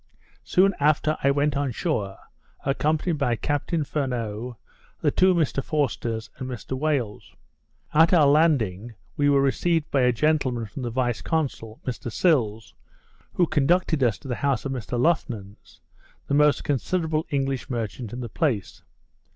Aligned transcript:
Soon 0.43 0.73
after 0.79 1.15
I 1.23 1.29
went 1.29 1.55
on 1.55 1.71
shore, 1.71 2.17
accompanied 2.65 3.19
by 3.19 3.35
Captain 3.35 3.83
Furneaux, 3.83 4.57
the 4.99 5.11
two 5.11 5.35
Mr 5.35 5.63
Forsters, 5.63 6.31
and 6.37 6.49
Mr 6.49 6.71
Wales. 6.75 7.35
At 7.93 8.11
our 8.11 8.25
landing, 8.25 8.95
we 9.15 9.29
were 9.29 9.43
received 9.43 9.91
by 9.91 10.01
a 10.01 10.11
gentleman 10.11 10.65
from 10.65 10.81
the 10.81 10.89
vice 10.89 11.21
consul, 11.21 11.81
Mr 11.85 12.11
Sills, 12.11 12.73
who 13.33 13.45
conducted 13.45 14.01
us 14.03 14.17
to 14.17 14.27
the 14.27 14.37
house 14.41 14.65
of 14.65 14.71
Mr 14.71 14.99
Loughnans, 14.99 15.81
the 16.25 16.33
most 16.33 16.63
considerable 16.63 17.27
English 17.29 17.69
merchant 17.69 18.11
in 18.11 18.21
the 18.21 18.27
place. 18.27 18.81